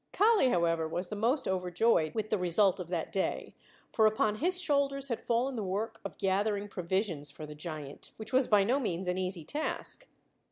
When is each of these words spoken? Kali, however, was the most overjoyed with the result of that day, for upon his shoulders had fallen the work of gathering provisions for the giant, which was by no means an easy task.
Kali, 0.13 0.49
however, 0.49 0.87
was 0.87 1.09
the 1.09 1.15
most 1.15 1.47
overjoyed 1.47 2.15
with 2.15 2.31
the 2.31 2.37
result 2.39 2.79
of 2.79 2.87
that 2.87 3.11
day, 3.11 3.53
for 3.93 4.07
upon 4.07 4.37
his 4.37 4.59
shoulders 4.59 5.09
had 5.09 5.21
fallen 5.27 5.55
the 5.55 5.61
work 5.63 6.01
of 6.03 6.17
gathering 6.17 6.67
provisions 6.67 7.29
for 7.29 7.45
the 7.45 7.53
giant, 7.53 8.11
which 8.17 8.33
was 8.33 8.47
by 8.47 8.63
no 8.63 8.79
means 8.79 9.07
an 9.07 9.19
easy 9.19 9.45
task. 9.45 10.07